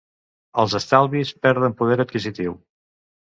[0.61, 2.57] Els estalvis perden poder adquisitiu.